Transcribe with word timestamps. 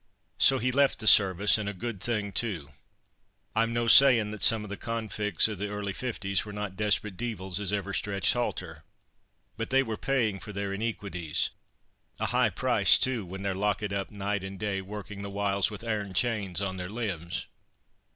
So 0.39 0.57
he 0.57 0.71
left 0.71 0.97
the 0.97 1.05
service, 1.05 1.59
and 1.59 1.69
a 1.69 1.75
good 1.75 2.01
thing 2.01 2.31
too. 2.31 2.71
I'm 3.55 3.71
no 3.71 3.87
sayin' 3.87 4.31
that 4.31 4.41
some 4.41 4.63
of 4.63 4.71
the 4.71 4.75
convicts 4.75 5.47
o' 5.47 5.53
the 5.53 5.67
early 5.69 5.93
fifties 5.93 6.43
were 6.43 6.51
not 6.51 6.75
desperate 6.75 7.15
deevils, 7.17 7.59
as 7.59 7.71
ever 7.71 7.93
stretched 7.93 8.33
halter. 8.33 8.83
But 9.57 9.69
they 9.69 9.83
were 9.83 9.97
paying 9.97 10.39
for 10.39 10.51
their 10.51 10.73
ineequities—a 10.75 12.25
high 12.25 12.49
price 12.49 12.97
too, 12.97 13.27
when 13.27 13.43
they're 13.43 13.53
lockit 13.53 13.93
up 13.93 14.09
night 14.09 14.43
and 14.43 14.57
day, 14.59 14.81
working 14.81 15.21
the 15.21 15.29
whiles 15.29 15.69
with 15.69 15.83
airn 15.83 16.15
chains 16.15 16.63
on 16.63 16.77
their 16.77 16.89
limbs. 16.89 17.45